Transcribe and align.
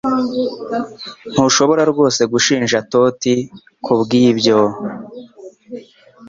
Ntushobora 1.31 1.81
rwose 1.91 2.21
gushinja 2.31 2.77
Toti 2.91 3.33
kubwibyo 3.83 4.59